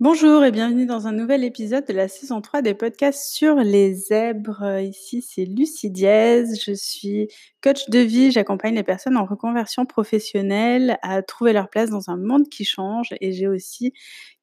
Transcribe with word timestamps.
Bonjour 0.00 0.44
et 0.44 0.52
bienvenue 0.52 0.86
dans 0.86 1.08
un 1.08 1.12
nouvel 1.12 1.42
épisode 1.42 1.84
de 1.84 1.92
la 1.92 2.06
saison 2.06 2.40
3 2.40 2.62
des 2.62 2.72
podcasts 2.72 3.34
sur 3.34 3.56
les 3.56 3.94
zèbres. 3.94 4.78
Ici, 4.80 5.22
c'est 5.22 5.44
Lucie 5.44 5.90
Diez. 5.90 6.44
Je 6.64 6.72
suis 6.72 7.26
coach 7.64 7.90
de 7.90 7.98
vie. 7.98 8.30
J'accompagne 8.30 8.76
les 8.76 8.84
personnes 8.84 9.16
en 9.16 9.24
reconversion 9.24 9.86
professionnelle 9.86 10.98
à 11.02 11.20
trouver 11.22 11.52
leur 11.52 11.68
place 11.68 11.90
dans 11.90 12.10
un 12.10 12.16
monde 12.16 12.48
qui 12.48 12.64
change. 12.64 13.08
Et 13.20 13.32
j'ai 13.32 13.48
aussi 13.48 13.92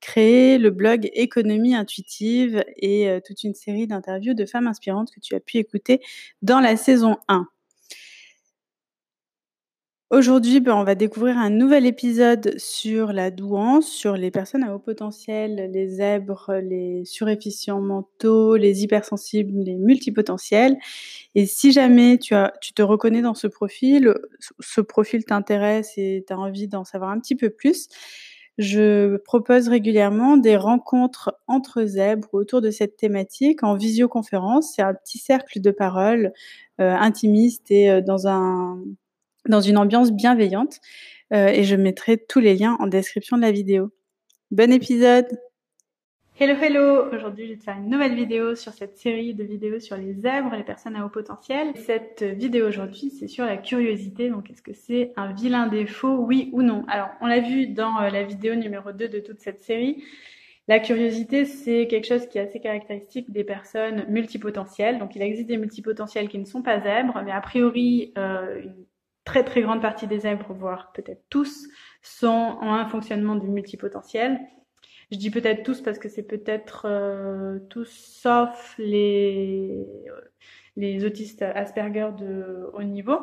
créé 0.02 0.58
le 0.58 0.72
blog 0.72 1.10
Économie 1.14 1.74
intuitive 1.74 2.62
et 2.76 3.08
euh, 3.08 3.22
toute 3.26 3.46
une 3.46 3.54
série 3.54 3.88
d'interviews 3.88 4.34
de 4.34 4.46
femmes 4.46 4.68
inspirantes 4.68 5.10
que 5.10 5.22
tu 5.22 5.36
as 5.36 5.40
pu 5.40 5.56
écouter 5.56 6.02
dans 6.42 6.60
la 6.60 6.76
saison 6.76 7.16
1. 7.30 7.48
Aujourd'hui, 10.16 10.62
ben, 10.62 10.76
on 10.76 10.86
va 10.86 10.96
découvrir 10.96 11.38
un 11.38 11.50
nouvel 11.50 11.86
épisode 11.86 12.58
sur 12.58 13.12
la 13.12 13.32
douance, 13.32 13.86
sur 13.90 14.16
les 14.16 14.32
personnes 14.32 14.64
à 14.64 14.74
haut 14.74 14.80
potentiel, 14.80 15.70
les 15.74 15.90
zèbres, 15.90 16.54
les 16.64 17.04
surefficients 17.04 17.82
mentaux, 17.82 18.56
les 18.56 18.82
hypersensibles, 18.84 19.52
les 19.60 19.76
multipotentiels. 19.76 20.78
Et 21.36 21.46
si 21.46 21.74
jamais 21.74 22.18
tu, 22.18 22.34
te 22.74 22.82
reconnais 22.82 23.22
dans 23.22 23.34
ce 23.34 23.48
profil, 23.48 24.14
ce 24.62 24.80
profil 24.80 25.26
t'intéresse 25.26 25.92
et 25.98 26.24
tu 26.26 26.32
as 26.32 26.40
envie 26.40 26.70
d'en 26.70 26.86
savoir 26.86 27.10
un 27.10 27.20
petit 27.20 27.36
peu 27.36 27.50
plus, 27.50 27.90
je 28.58 29.18
propose 29.18 29.68
régulièrement 29.68 30.38
des 30.38 30.56
rencontres 30.56 31.36
entre 31.48 31.84
zèbres 31.84 32.30
autour 32.32 32.62
de 32.62 32.72
cette 32.72 32.96
thématique 32.96 33.64
en 33.64 33.76
visioconférence. 33.76 34.76
C'est 34.78 34.82
un 34.82 34.94
petit 34.94 35.18
cercle 35.18 35.60
de 35.60 35.72
parole 35.72 36.32
euh, 36.80 36.94
intimiste 36.94 37.70
et 37.70 37.92
euh, 37.92 38.00
dans 38.00 38.30
un 38.30 38.80
dans 39.48 39.62
une 39.62 39.78
ambiance 39.78 40.12
bienveillante. 40.12 40.80
Euh, 41.34 41.48
et 41.48 41.64
je 41.64 41.76
mettrai 41.76 42.18
tous 42.18 42.40
les 42.40 42.56
liens 42.56 42.78
en 42.80 42.88
description 42.88 43.38
de 43.38 43.42
la 43.42 43.52
vidéo. 43.52 43.92
Bon 44.52 44.72
épisode 44.72 45.28
Hello 46.38 46.54
hello 46.62 47.16
Aujourd'hui 47.16 47.48
je 47.48 47.54
vais 47.54 47.58
te 47.58 47.64
faire 47.64 47.78
une 47.78 47.90
nouvelle 47.90 48.14
vidéo 48.14 48.56
sur 48.56 48.74
cette 48.74 48.98
série 48.98 49.34
de 49.34 49.44
vidéos 49.44 49.80
sur 49.80 49.96
les 49.96 50.14
zèbres, 50.14 50.54
les 50.56 50.66
personnes 50.66 50.96
à 50.98 51.06
haut 51.06 51.10
potentiel. 51.10 51.72
Cette 51.76 52.24
vidéo 52.24 52.68
aujourd'hui 52.68 53.10
c'est 53.10 53.28
sur 53.28 53.46
la 53.46 53.56
curiosité, 53.56 54.30
donc 54.30 54.52
est-ce 54.52 54.62
que 54.62 54.74
c'est 54.74 55.14
un 55.16 55.32
vilain 55.32 55.68
défaut, 55.68 56.18
oui 56.18 56.50
ou 56.52 56.62
non? 56.62 56.84
Alors 56.90 57.08
on 57.22 57.28
l'a 57.28 57.40
vu 57.40 57.68
dans 57.68 58.02
euh, 58.02 58.10
la 58.10 58.24
vidéo 58.24 58.54
numéro 58.56 58.92
2 58.92 59.08
de 59.08 59.20
toute 59.20 59.40
cette 59.40 59.62
série, 59.62 60.04
la 60.68 60.80
curiosité, 60.80 61.46
c'est 61.46 61.88
quelque 61.88 62.08
chose 62.08 62.28
qui 62.28 62.40
est 62.40 62.42
assez 62.42 62.60
caractéristique 62.60 63.32
des 63.32 63.44
personnes 63.44 64.06
multipotentielles. 64.10 64.98
Donc, 64.98 65.16
il 65.16 65.22
existe 65.22 65.48
des 65.48 65.58
multipotentiels 65.58 66.28
qui 66.28 66.40
ne 66.40 66.46
sont 66.46 66.64
pas 66.64 66.82
zèbres, 66.82 67.22
mais 67.24 67.32
a 67.32 67.40
priori, 67.40 68.14
euh, 68.18 68.62
une 68.64 68.74
très 69.26 69.44
très 69.44 69.62
grande 69.62 69.82
partie 69.82 70.08
des 70.08 70.20
zèbres, 70.20 70.54
voire 70.54 70.92
peut-être 70.94 71.24
tous, 71.30 71.68
sont 72.02 72.58
en 72.62 72.74
un 72.76 72.88
fonctionnement 72.88 73.36
du 73.36 73.48
multipotentiel. 73.50 74.40
Je 75.12 75.18
dis 75.18 75.30
peut-être 75.30 75.64
tous 75.64 75.82
parce 75.82 76.00
que 76.00 76.10
c'est 76.10 76.24
peut-être 76.24 76.86
euh, 76.86 77.60
tous 77.70 77.90
sauf 77.90 78.76
les, 78.78 79.86
les 80.78 81.06
autistes 81.06 81.42
Asperger 81.42 82.10
de 82.18 82.70
haut 82.74 82.84
niveau. 82.84 83.20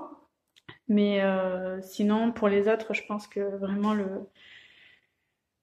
Mais 0.89 1.23
euh, 1.23 1.81
sinon, 1.81 2.33
pour 2.33 2.49
les 2.49 2.69
autres, 2.69 2.95
je 2.95 3.03
pense 3.07 3.27
que 3.27 3.41
vraiment 3.41 3.95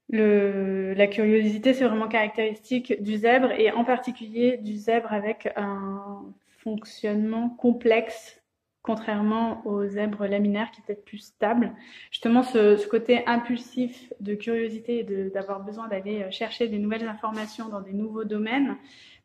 le, 0.09 0.93
la 0.93 1.07
curiosité, 1.07 1.73
c'est 1.73 1.85
vraiment 1.85 2.07
caractéristique 2.07 3.01
du 3.01 3.17
zèbre 3.17 3.51
et 3.51 3.71
en 3.71 3.83
particulier 3.83 4.57
du 4.57 4.75
zèbre 4.75 5.13
avec 5.13 5.49
un 5.55 6.23
fonctionnement 6.57 7.49
complexe 7.49 8.38
contrairement 8.81 9.61
aux 9.65 9.85
zèbres 9.85 10.25
laminaires 10.25 10.71
qui 10.71 10.81
peut-être 10.81 11.03
plus 11.03 11.19
stable. 11.19 11.73
Justement, 12.11 12.43
ce, 12.43 12.87
côté 12.87 13.25
impulsif 13.27 14.11
de 14.19 14.35
curiosité 14.35 14.99
et 14.99 15.29
d'avoir 15.29 15.59
besoin 15.63 15.87
d'aller 15.87 16.23
euh, 16.23 16.31
chercher 16.31 16.67
des 16.67 16.79
nouvelles 16.79 17.07
informations 17.07 17.69
dans 17.69 17.81
des 17.81 17.93
nouveaux 17.93 18.23
domaines, 18.23 18.77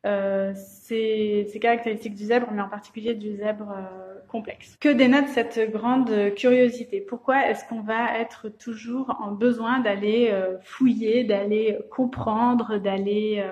euh, 0.04 0.52
c'est 0.54 1.46
caractéristique 1.60 2.14
du 2.14 2.24
zèbre, 2.24 2.48
mais 2.52 2.60
en 2.60 2.68
particulier 2.68 3.14
du 3.14 3.36
zèbre 3.36 3.70
euh, 3.70 4.18
complexe. 4.28 4.76
Que 4.80 4.90
dénote 4.90 5.28
cette 5.28 5.70
grande 5.70 6.34
curiosité? 6.34 7.00
Pourquoi 7.00 7.48
est-ce 7.48 7.66
qu'on 7.68 7.80
va 7.80 8.18
être 8.18 8.48
toujours 8.48 9.16
en 9.20 9.32
besoin 9.32 9.78
d'aller 9.78 10.34
fouiller, 10.62 11.24
d'aller 11.24 11.78
comprendre, 11.90 12.78
d'aller 12.78 13.42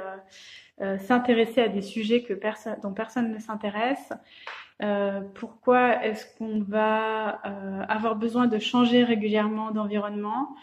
s'intéresser 0.98 1.62
à 1.62 1.68
des 1.68 1.82
sujets 1.82 2.22
que 2.22 2.34
dont 2.82 2.92
personne 2.92 3.32
ne 3.32 3.38
s'intéresse? 3.38 4.12
Euh, 4.82 5.20
pourquoi 5.34 6.04
est-ce 6.04 6.26
qu'on 6.36 6.60
va 6.60 7.40
euh, 7.46 7.82
avoir 7.88 8.16
besoin 8.16 8.46
de 8.46 8.58
changer 8.58 9.04
régulièrement 9.04 9.70
d'environnement, 9.70 10.56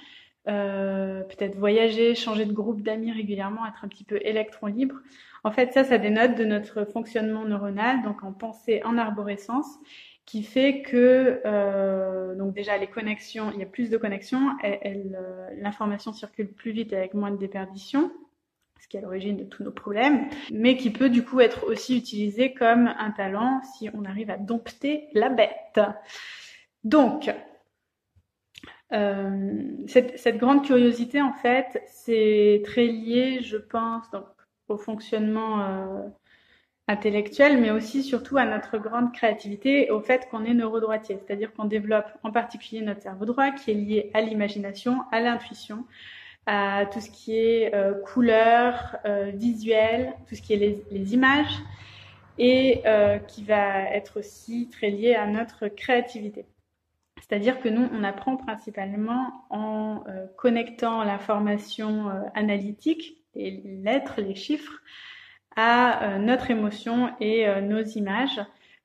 euh, 0.47 1.22
peut-être 1.24 1.56
voyager, 1.56 2.16
changer 2.16 2.46
de 2.46 2.53
groupe 2.53 2.81
d'amis 2.81 3.12
régulièrement, 3.12 3.66
être 3.66 3.85
un 3.85 3.88
petit 3.88 4.03
peu 4.03 4.19
électron 4.22 4.68
libre? 4.68 4.96
En 5.44 5.52
fait, 5.52 5.72
ça, 5.72 5.85
ça 5.85 5.97
dénote 5.97 6.35
de 6.35 6.44
notre 6.44 6.84
fonctionnement 6.84 7.46
neuronal, 7.46 8.02
donc 8.02 8.24
en 8.24 8.34
pensée 8.34 8.81
en 8.84 8.97
arborescence, 8.97 9.80
qui 10.25 10.44
fait 10.44 10.81
que 10.81 11.41
donc 12.36 12.53
déjà 12.53 12.78
les 12.78 12.88
connexions, 12.88 13.51
il 13.53 13.59
y 13.59 13.63
a 13.63 13.66
plus 13.66 13.90
de 13.90 13.97
connexions, 13.97 14.51
l'information 15.57 16.12
circule 16.12 16.51
plus 16.51 16.72
vite 16.72 16.94
avec 16.94 17.13
moins 17.13 17.31
de 17.31 17.38
déperdition 17.38 18.12
ce 18.79 18.88
qui 18.88 18.97
est 18.97 19.00
à 19.00 19.03
l'origine 19.03 19.38
de 19.38 19.44
tous 19.44 19.63
nos 19.63 19.72
problèmes, 19.72 20.29
mais 20.51 20.78
qui 20.78 20.90
peut 20.90 21.09
du 21.09 21.23
coup 21.23 21.40
être 21.40 21.66
aussi 21.67 21.97
utilisé 21.97 22.53
comme 22.53 22.88
un 22.88 23.12
talent 23.12 23.62
si 23.78 23.90
on 23.94 24.06
arrive 24.06 24.29
à 24.29 24.38
dompter 24.38 25.07
la 25.13 25.29
bête. 25.29 25.79
Donc, 26.84 27.29
euh, 28.91 29.62
cette, 29.88 30.38
grande 30.38 30.66
curiosité, 30.66 31.22
en 31.22 31.34
fait, 31.34 31.84
c'est 31.88 32.62
très 32.66 32.85
lié, 32.85 33.41
je 33.41 33.57
pense, 33.57 34.09
donc, 34.12 34.25
au 34.68 34.78
fonctionnement 34.78 35.62
euh, 35.62 36.07
intellectuel, 36.88 37.59
mais 37.59 37.69
aussi 37.69 38.03
surtout 38.03 38.38
à 38.38 38.45
notre 38.45 38.78
grande 38.78 39.13
créativité 39.13 39.91
au 39.91 40.00
fait 40.00 40.28
qu'on 40.29 40.44
est 40.45 40.53
neurodroitier, 40.53 41.18
c'est-à-dire 41.18 41.53
qu'on 41.53 41.66
développe 41.66 42.07
en 42.23 42.31
particulier 42.31 42.81
notre 42.81 43.01
cerveau 43.01 43.25
droit 43.25 43.51
qui 43.51 43.72
est 43.72 43.75
lié 43.75 44.12
à 44.13 44.22
l'imagination, 44.22 45.03
à 45.12 45.19
l'intuition, 45.19 45.85
à 46.45 46.85
tout 46.91 47.00
ce 47.01 47.09
qui 47.09 47.35
est 47.35 47.73
euh, 47.75 47.94
couleur, 47.94 48.97
euh, 49.05 49.31
visuel, 49.33 50.13
tout 50.27 50.35
ce 50.35 50.41
qui 50.41 50.53
est 50.53 50.83
les, 50.89 51.13
images, 51.13 51.59
et 52.38 52.81
euh, 52.85 53.19
qui 53.19 53.44
va 53.44 53.83
être 53.94 54.19
aussi 54.19 54.69
très 54.69 54.89
lié 54.89 55.13
à 55.13 55.27
notre 55.27 55.67
créativité. 55.67 56.45
C'est-à-dire 57.22 57.59
que 57.59 57.69
nous, 57.69 57.88
on 57.94 58.03
apprend 58.03 58.38
principalement 58.38 59.45
en 59.50 60.03
euh, 60.07 60.25
connectant 60.38 61.03
l'information 61.03 62.09
analytique, 62.33 63.23
les 63.35 63.61
lettres, 63.83 64.21
les 64.21 64.35
chiffres, 64.35 64.81
à 65.56 66.17
notre 66.19 66.51
émotion 66.51 67.11
et 67.19 67.45
nos 67.61 67.81
images 67.81 68.39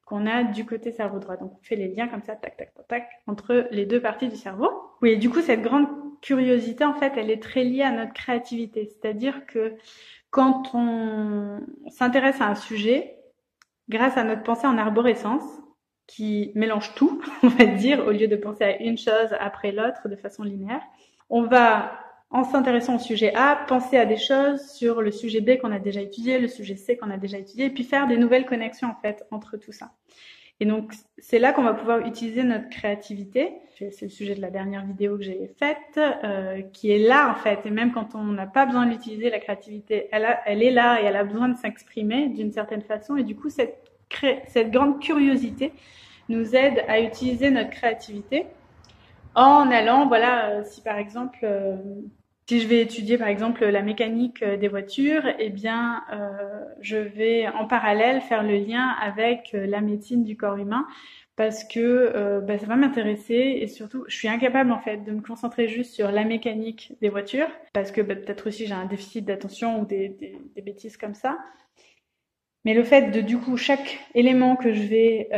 qu'on 0.06 0.26
a 0.26 0.42
du 0.42 0.66
côté 0.66 0.91
cerveau 0.91 1.19
droit. 1.19 1.36
Donc 1.36 1.53
on 1.53 1.62
fait 1.62 1.76
les 1.76 1.88
liens 1.88 2.09
comme 2.09 2.22
ça, 2.22 2.34
tac, 2.34 2.56
tac, 2.56 2.75
tac, 2.75 2.88
tac, 2.88 3.09
entre 3.26 3.69
les 3.71 3.86
deux 3.86 4.00
parties 4.00 4.28
du 4.28 4.36
cerveau. 4.36 4.69
Oui, 5.00 5.16
du 5.16 5.31
coup, 5.31 5.41
cette 5.41 5.62
grande 5.62 5.86
curiosité, 6.21 6.85
en 6.85 6.95
fait, 6.95 7.13
elle 7.17 7.31
est 7.31 7.43
très 7.43 7.65
liée 7.65 7.83
à 7.83 7.91
notre 7.91 8.13
créativité. 8.13 8.87
C'est-à-dire 8.87 9.47
que 9.47 9.75
quand 10.31 10.75
on 10.75 11.61
s'intéresse 11.89 12.41
à 12.41 12.47
un 12.47 12.55
sujet, 12.55 13.17
grâce 13.89 14.17
à 14.17 14.25
notre 14.25 14.43
pensée 14.43 14.67
en 14.67 14.79
arborescence, 14.79 15.45
qui 16.07 16.53
mélange 16.55 16.95
tout, 16.95 17.23
on 17.43 17.49
va 17.49 17.65
dire, 17.67 18.07
au 18.07 18.11
lieu 18.11 18.29
de 18.29 18.37
penser 18.37 18.65
à 18.65 18.83
une 18.83 18.99
chose 18.99 19.35
après 19.39 19.73
l'autre 19.73 20.09
de 20.09 20.17
façon 20.17 20.43
linéaire, 20.43 20.83
on 21.31 21.43
va, 21.43 21.93
en 22.31 22.45
s'intéressant 22.45 22.97
au 22.97 22.99
sujet 22.99 23.33
A, 23.35 23.57
penser 23.69 23.97
à 23.97 24.07
des 24.07 24.17
choses 24.17 24.61
sur 24.73 25.03
le 25.03 25.11
sujet 25.11 25.41
B 25.41 25.59
qu'on 25.59 25.73
a 25.73 25.79
déjà 25.79 26.01
étudié, 26.01 26.39
le 26.39 26.49
sujet 26.49 26.77
C 26.77 26.97
qu'on 26.97 27.11
a 27.11 27.17
déjà 27.17 27.39
étudié, 27.39 27.67
et 27.67 27.71
puis 27.71 27.85
faire 27.85 28.07
des 28.07 28.17
nouvelles 28.17 28.47
connexions, 28.47 28.89
en 28.89 29.01
fait, 29.01 29.25
entre 29.31 29.57
tout 29.57 29.73
ça. 29.73 29.93
Et 30.60 30.66
donc, 30.66 30.92
c'est 31.19 31.38
là 31.38 31.53
qu'on 31.53 31.62
va 31.62 31.75
pouvoir 31.75 32.06
utiliser 32.06 32.42
notre 32.42 32.69
créativité. 32.69 33.54
C'est 33.76 34.03
le 34.03 34.09
sujet 34.09 34.34
de 34.37 34.41
la 34.41 34.50
dernière 34.50 34.87
vidéo 34.87 35.16
que 35.16 35.25
j'ai 35.25 35.50
faite, 35.59 35.98
euh, 35.98 36.62
qui 36.72 36.92
est 36.92 36.98
là 36.98 37.31
en 37.31 37.34
fait. 37.34 37.66
Et 37.66 37.70
même 37.70 37.92
quand 37.92 38.15
on 38.15 38.22
n'a 38.25 38.47
pas 38.47 38.65
besoin 38.65 38.87
de 38.87 38.92
l'utiliser, 38.92 39.31
la 39.31 39.41
créativité, 39.41 40.09
elle, 40.12 40.24
a, 40.24 40.41
elle 40.47 40.62
est 40.62 40.71
là 40.71 41.03
et 41.03 41.06
elle 41.06 41.16
a 41.16 41.24
besoin 41.24 41.48
de 41.48 41.56
s'exprimer 41.56 42.28
d'une 42.28 42.53
certaine 42.53 42.83
façon. 42.83 43.16
Et 43.16 43.24
du 43.24 43.34
coup, 43.34 43.51
cette, 43.51 43.91
cette 44.47 44.71
grande 44.71 45.01
curiosité 45.01 45.72
nous 46.28 46.54
aide 46.54 46.84
à 46.89 47.00
utiliser 47.00 47.50
notre 47.50 47.71
créativité 47.71 48.47
en 49.34 49.71
allant, 49.71 50.07
voilà, 50.07 50.50
euh, 50.50 50.65
si 50.65 50.80
par 50.80 50.98
exemple, 50.98 51.41
euh, 51.42 51.77
si 52.47 52.61
je 52.61 52.69
vais 52.69 52.81
étudier 52.83 53.17
par 53.17 53.29
exemple 53.29 53.65
la 53.65 53.83
mécanique 53.83 54.43
euh, 54.43 54.57
des 54.57 54.69
voitures, 54.69 55.23
eh 55.39 55.51
bien, 55.51 56.03
euh, 56.13 56.65
je 56.81 56.97
vais 56.97 57.49
en 57.49 57.67
parallèle 57.67 58.21
faire 58.21 58.43
le 58.43 58.57
lien 58.59 58.89
avec 59.01 59.53
euh, 59.55 59.67
la 59.67 59.81
médecine 59.81 60.25
du 60.25 60.37
corps 60.37 60.57
humain 60.57 60.87
parce 61.37 61.65
que 61.65 61.81
euh, 61.81 62.41
bah, 62.41 62.59
ça 62.59 62.67
va 62.67 62.77
m'intéresser 62.77 63.59
et 63.61 63.67
surtout, 63.67 64.05
je 64.09 64.17
suis 64.17 64.29
incapable 64.29 64.71
en 64.73 64.79
fait 64.79 64.99
de 64.99 65.11
me 65.11 65.21
concentrer 65.21 65.69
juste 65.69 65.93
sur 65.95 66.13
la 66.13 66.25
mécanique 66.25 66.93
des 67.01 67.09
voitures 67.09 67.49
parce 67.73 67.91
que 67.91 68.03
bah, 68.03 68.15
peut-être 68.15 68.47
aussi 68.47 68.67
j'ai 68.67 68.75
un 68.75 68.87
déficit 68.87 69.25
d'attention 69.25 69.81
ou 69.81 69.87
des, 69.87 70.11
des, 70.11 70.39
des, 70.55 70.63
bêtises 70.63 70.97
comme 70.97 71.15
ça. 71.15 71.39
Mais 72.65 72.75
le 72.75 72.85
fait 72.85 73.11
de 73.11 73.21
du 73.21 73.39
coup 73.39 73.57
chaque 73.57 73.99
élément 74.15 74.57
que 74.57 74.73
je 74.73 74.83
vais 74.83 75.29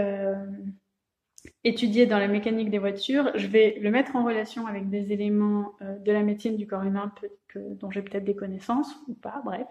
étudié 1.66 2.06
dans 2.06 2.18
la 2.18 2.28
mécanique 2.28 2.70
des 2.70 2.78
voitures, 2.78 3.32
je 3.34 3.48
vais 3.48 3.76
le 3.80 3.90
mettre 3.90 4.14
en 4.14 4.24
relation 4.24 4.68
avec 4.68 4.88
des 4.88 5.12
éléments 5.12 5.74
euh, 5.82 5.98
de 5.98 6.12
la 6.12 6.22
médecine 6.22 6.56
du 6.56 6.66
corps 6.66 6.84
humain 6.84 7.12
que, 7.48 7.58
dont 7.58 7.90
j'ai 7.90 8.02
peut-être 8.02 8.24
des 8.24 8.36
connaissances 8.36 8.94
ou 9.08 9.14
pas, 9.14 9.42
bref. 9.44 9.66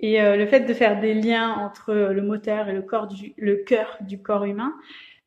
Et 0.00 0.20
euh, 0.20 0.36
le 0.36 0.46
fait 0.46 0.60
de 0.60 0.74
faire 0.74 1.00
des 1.00 1.14
liens 1.14 1.50
entre 1.50 1.94
le 1.94 2.22
moteur 2.22 2.68
et 2.68 2.72
le 2.72 2.82
corps 2.82 3.08
le 3.36 3.56
cœur 3.56 3.98
du 4.00 4.20
corps 4.20 4.44
humain, 4.44 4.74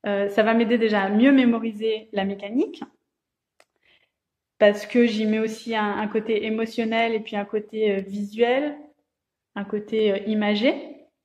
euh, 0.05 0.27
ça 0.27 0.43
va 0.43 0.53
m'aider 0.53 0.77
déjà 0.77 1.01
à 1.01 1.09
mieux 1.09 1.31
mémoriser 1.31 2.09
la 2.11 2.25
mécanique 2.25 2.83
parce 4.57 4.85
que 4.85 5.05
j'y 5.05 5.25
mets 5.25 5.39
aussi 5.39 5.75
un, 5.75 6.07
côté 6.07 6.45
émotionnel 6.45 7.13
et 7.13 7.19
puis 7.19 7.35
un 7.35 7.45
côté 7.45 8.01
visuel, 8.01 8.77
un 9.55 9.65
côté 9.65 10.23
imagé. 10.27 10.73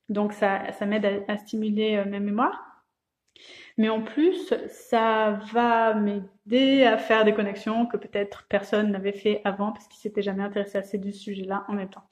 Donc 0.09 0.33
ça, 0.33 0.71
ça 0.73 0.85
m'aide 0.85 1.23
à, 1.29 1.37
stimuler 1.37 2.03
mes 2.05 2.19
mémoires. 2.19 2.70
Mais 3.81 3.89
en 3.89 4.03
plus, 4.03 4.53
ça 4.67 5.39
va 5.53 5.95
m'aider 5.95 6.83
à 6.83 6.99
faire 6.99 7.25
des 7.25 7.33
connexions 7.33 7.87
que 7.87 7.97
peut-être 7.97 8.45
personne 8.47 8.91
n'avait 8.91 9.11
fait 9.11 9.41
avant 9.43 9.71
parce 9.71 9.87
qu'il 9.87 9.99
s'était 9.99 10.21
jamais 10.21 10.43
intéressé 10.43 10.77
à 10.77 10.83
ces 10.83 10.99
deux 10.99 11.11
sujets-là 11.11 11.65
en 11.67 11.73
même 11.73 11.89
temps. 11.89 12.03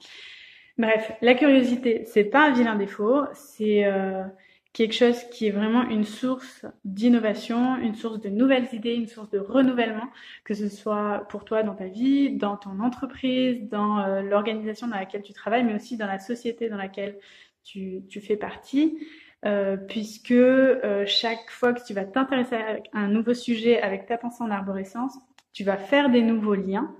Bref, 0.78 1.12
la 1.22 1.34
curiosité, 1.34 2.02
c'est 2.06 2.24
pas 2.24 2.48
un 2.48 2.52
vilain 2.54 2.74
défaut, 2.74 3.20
c'est 3.34 3.84
euh, 3.84 4.24
quelque 4.72 4.94
chose 4.94 5.22
qui 5.30 5.46
est 5.46 5.52
vraiment 5.52 5.88
une 5.88 6.02
source 6.02 6.66
d'innovation, 6.84 7.76
une 7.76 7.94
source 7.94 8.18
de 8.18 8.30
nouvelles 8.30 8.66
idées, 8.72 8.94
une 8.94 9.06
source 9.06 9.30
de 9.30 9.38
renouvellement, 9.38 10.08
que 10.42 10.54
ce 10.54 10.68
soit 10.68 11.24
pour 11.28 11.44
toi 11.44 11.62
dans 11.62 11.76
ta 11.76 11.86
vie, 11.86 12.36
dans 12.36 12.56
ton 12.56 12.80
entreprise, 12.80 13.62
dans 13.68 14.00
euh, 14.00 14.22
l'organisation 14.22 14.88
dans 14.88 14.96
laquelle 14.96 15.22
tu 15.22 15.34
travailles, 15.34 15.62
mais 15.62 15.76
aussi 15.76 15.96
dans 15.96 16.08
la 16.08 16.18
société 16.18 16.68
dans 16.68 16.78
laquelle 16.78 17.16
tu, 17.62 18.02
tu 18.08 18.20
fais 18.20 18.36
partie. 18.36 18.98
Euh, 19.46 19.78
puisque 19.78 20.32
euh, 20.32 21.06
chaque 21.06 21.48
fois 21.48 21.72
que 21.72 21.82
tu 21.82 21.94
vas 21.94 22.04
t'intéresser 22.04 22.56
à 22.56 22.76
un 22.92 23.08
nouveau 23.08 23.32
sujet 23.32 23.80
avec 23.80 24.04
ta 24.04 24.18
pensée 24.18 24.42
en 24.42 24.50
arborescence, 24.50 25.16
tu 25.54 25.64
vas 25.64 25.78
faire 25.78 26.10
des 26.10 26.20
nouveaux 26.20 26.54
liens 26.54 26.94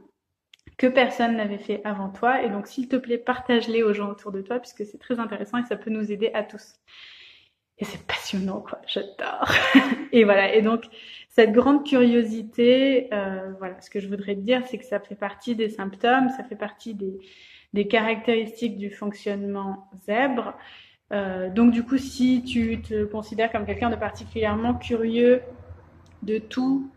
que 0.79 0.87
personne 0.87 1.37
n'avait 1.37 1.59
fait 1.59 1.83
avant 1.85 2.09
toi. 2.09 2.43
Et 2.43 2.49
donc, 2.49 2.67
s'il 2.67 2.89
te 2.89 2.97
plaît, 2.97 3.19
partage-les 3.19 3.83
aux 3.83 3.93
gens 3.93 4.09
autour 4.09 4.33
de 4.33 4.41
toi, 4.41 4.59
puisque 4.59 4.87
c'est 4.87 4.97
très 4.97 5.21
intéressant 5.21 5.59
et 5.59 5.65
ça 5.65 5.77
peut 5.77 5.91
nous 5.91 6.11
aider 6.11 6.31
à 6.33 6.43
tous. 6.43 6.73
Et 7.77 7.85
c'est 7.85 8.07
passionnant, 8.07 8.61
quoi. 8.61 8.81
J'adore. 8.87 9.53
et 10.13 10.25
voilà. 10.25 10.55
Et 10.55 10.63
donc, 10.63 10.85
cette 11.29 11.53
grande 11.53 11.87
curiosité, 11.87 13.09
euh, 13.13 13.53
voilà, 13.59 13.79
ce 13.83 13.91
que 13.91 14.01
je 14.01 14.09
voudrais 14.09 14.35
te 14.35 14.41
dire, 14.41 14.67
c'est 14.67 14.79
que 14.79 14.87
ça 14.87 14.99
fait 14.99 15.15
partie 15.15 15.55
des 15.55 15.69
symptômes, 15.69 16.31
ça 16.31 16.45
fait 16.45 16.57
partie 16.57 16.95
des, 16.95 17.19
des 17.75 17.87
caractéristiques 17.87 18.79
du 18.79 18.91
fonctionnement 18.91 19.91
zèbre. 20.07 20.55
Euh, 21.13 21.51
donc 21.51 21.73
du 21.73 21.83
coup, 21.85 21.99
si 21.99 22.43
tu 22.45 22.81
te 22.83 23.05
considères 23.05 23.51
comme 23.51 23.67
quelqu'un 23.67 23.91
de 23.91 23.97
particulièrement 23.97 24.75
curieux 24.75 25.43
de 26.23 26.39
tout 26.39 26.91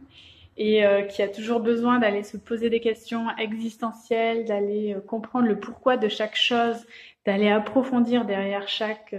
et 0.57 0.85
euh, 0.85 1.01
qui 1.03 1.21
a 1.23 1.27
toujours 1.27 1.59
besoin 1.61 1.99
d'aller 1.99 2.23
se 2.23 2.37
poser 2.37 2.69
des 2.69 2.79
questions 2.79 3.27
existentielles, 3.37 4.45
d'aller 4.45 4.93
euh, 4.93 5.01
comprendre 5.01 5.47
le 5.47 5.59
pourquoi 5.59 5.97
de 5.97 6.07
chaque 6.09 6.35
chose, 6.35 6.85
d'aller 7.25 7.49
approfondir 7.49 8.25
derrière 8.25 8.67
chaque 8.67 9.15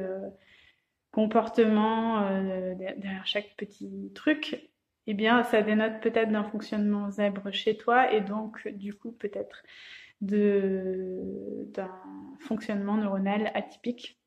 comportement, 1.11 2.21
derrière 2.77 3.27
chaque 3.27 3.55
petit 3.57 4.11
truc, 4.15 4.69
eh 5.07 5.15
bien, 5.15 5.45
ça 5.45 5.63
dénote 5.63 6.01
peut-être 6.03 6.31
d'un 6.31 6.45
fonctionnement 6.45 7.11
zèbre 7.11 7.53
chez 7.53 7.77
toi 7.77 8.13
et 8.13 8.21
donc, 8.21 8.67
du 8.69 8.95
coup, 8.95 9.13
peut-être 9.13 9.63
d'un 10.21 11.91
fonctionnement 12.41 12.97
neuronal 12.97 13.51
atypique 13.55 14.19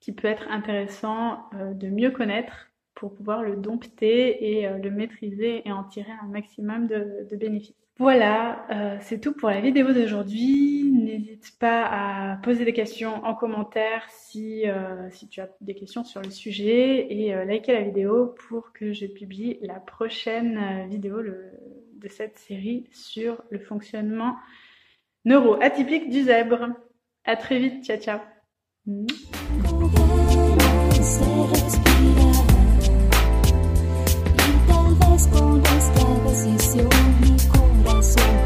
qui 0.00 0.12
peut 0.12 0.28
être 0.28 0.48
intéressant 0.50 1.44
euh, 1.54 1.72
de 1.74 1.88
mieux 1.88 2.10
connaître 2.10 2.70
pour 3.00 3.14
pouvoir 3.14 3.42
le 3.42 3.56
dompter 3.56 4.58
et 4.58 4.66
euh, 4.66 4.76
le 4.76 4.90
maîtriser 4.90 5.62
et 5.66 5.72
en 5.72 5.84
tirer 5.84 6.12
un 6.22 6.26
maximum 6.26 6.86
de, 6.86 7.26
bénéfices. 7.34 7.74
Voilà, 7.98 8.66
euh, 8.70 8.96
c'est 9.00 9.20
tout 9.20 9.32
pour 9.32 9.48
la 9.48 9.60
vidéo 9.60 9.92
d'aujourd'hui. 9.92 10.84
N'hésite 10.92 11.58
pas 11.58 11.84
à 11.84 12.36
poser 12.36 12.64
des 12.64 12.72
questions 12.72 13.24
en 13.24 13.34
commentaire 13.34 14.04
si, 14.08 14.64
si 15.10 15.28
tu 15.28 15.40
as 15.40 15.48
des 15.60 15.74
questions 15.74 16.04
sur 16.04 16.22
le 16.22 16.30
sujet 16.30 17.12
et 17.12 17.34
euh, 17.34 17.44
liker 17.44 17.72
la 17.72 17.82
vidéo 17.82 18.34
pour 18.48 18.72
que 18.72 18.92
je 18.92 19.06
publie 19.06 19.58
la 19.62 19.80
prochaine 19.80 20.88
vidéo 20.88 21.22
de 21.22 22.08
cette 22.08 22.38
série 22.38 22.86
sur 22.92 23.42
le 23.50 23.58
fonctionnement 23.58 24.36
neuro-atypique 25.26 26.08
du 26.08 26.22
zèbre. 26.22 26.68
À 27.24 27.36
très 27.36 27.58
vite, 27.58 27.84
ciao 27.84 27.98
ciao 27.98 28.20
con 35.28 35.62
esta 35.62 36.06
decisión 36.24 36.88
mi 37.20 37.36
corazón 37.48 38.39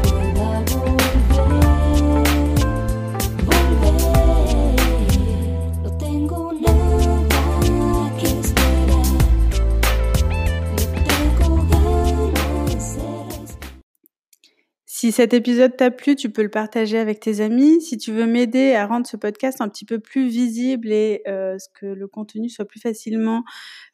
Si 15.05 15.11
cet 15.11 15.35
épisode 15.35 15.77
t'a 15.77 15.91
plu, 15.91 16.15
tu 16.15 16.31
peux 16.31 16.41
le 16.41 16.49
partager 16.49 16.97
avec 16.97 17.19
tes 17.19 17.39
amis. 17.39 17.79
Si 17.79 17.95
tu 17.95 18.11
veux 18.11 18.25
m'aider 18.25 18.73
à 18.73 18.87
rendre 18.87 19.05
ce 19.05 19.15
podcast 19.15 19.61
un 19.61 19.69
petit 19.69 19.85
peu 19.85 19.99
plus 19.99 20.27
visible 20.27 20.91
et 20.91 21.21
euh, 21.27 21.57
que 21.79 21.85
le 21.85 22.07
contenu 22.07 22.49
soit 22.49 22.65
plus 22.65 22.79
facilement 22.79 23.43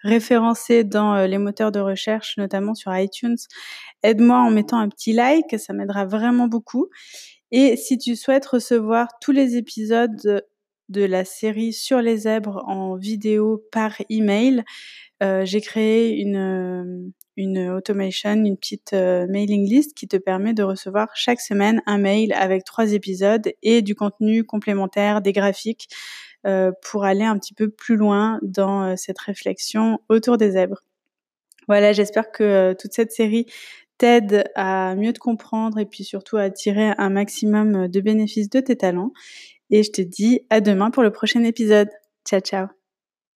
référencé 0.03 0.85
dans 0.85 1.13
euh, 1.15 1.27
les 1.27 1.37
moteurs 1.37 1.73
de 1.73 1.81
recherche, 1.81 2.37
notamment 2.37 2.75
sur 2.75 2.95
iTunes, 2.95 3.35
aide-moi 4.03 4.37
en 4.37 4.51
mettant 4.51 4.77
un 4.77 4.87
petit 4.87 5.11
like, 5.11 5.59
ça 5.59 5.73
m'aidera 5.73 6.05
vraiment 6.05 6.47
beaucoup. 6.47 6.87
Et 7.51 7.75
si 7.75 7.97
tu 7.97 8.15
souhaites 8.15 8.45
recevoir 8.45 9.09
tous 9.19 9.33
les 9.33 9.57
épisodes 9.57 10.45
de 10.87 11.03
la 11.03 11.25
série 11.25 11.73
sur 11.73 12.01
les 12.01 12.19
zèbres 12.19 12.63
en 12.67 12.95
vidéo 12.95 13.61
par 13.73 13.95
email, 14.09 14.63
euh, 15.21 15.45
j'ai 15.45 15.61
créé 15.61 16.19
une, 16.19 16.35
euh, 16.35 17.11
une 17.37 17.69
automation, 17.69 18.33
une 18.33 18.57
petite 18.57 18.93
euh, 18.93 19.27
mailing 19.27 19.67
list 19.67 19.93
qui 19.95 20.07
te 20.07 20.17
permet 20.17 20.53
de 20.53 20.63
recevoir 20.63 21.09
chaque 21.15 21.41
semaine 21.41 21.81
un 21.85 21.97
mail 21.97 22.33
avec 22.33 22.63
trois 22.63 22.93
épisodes 22.93 23.51
et 23.61 23.81
du 23.81 23.93
contenu 23.93 24.43
complémentaire, 24.43 25.21
des 25.21 25.31
graphiques 25.31 25.89
euh, 26.47 26.71
pour 26.81 27.05
aller 27.05 27.23
un 27.23 27.37
petit 27.37 27.53
peu 27.53 27.69
plus 27.69 27.97
loin 27.97 28.39
dans 28.41 28.97
cette 28.97 29.19
réflexion 29.19 29.99
autour 30.09 30.37
des 30.37 30.51
zèbres. 30.51 30.81
Voilà, 31.67 31.93
j'espère 31.93 32.31
que 32.31 32.73
toute 32.79 32.93
cette 32.93 33.11
série 33.11 33.45
t'aide 33.99 34.45
à 34.55 34.95
mieux 34.95 35.13
te 35.13 35.19
comprendre 35.19 35.77
et 35.77 35.85
puis 35.85 36.03
surtout 36.03 36.37
à 36.37 36.49
tirer 36.49 36.93
un 36.97 37.09
maximum 37.09 37.87
de 37.87 38.01
bénéfices 38.01 38.49
de 38.49 38.59
tes 38.59 38.75
talents. 38.75 39.13
Et 39.69 39.83
je 39.83 39.91
te 39.91 40.01
dis 40.01 40.41
à 40.49 40.59
demain 40.59 40.89
pour 40.89 41.03
le 41.03 41.11
prochain 41.11 41.43
épisode. 41.43 41.89
Ciao, 42.27 42.39
ciao. 42.39 42.80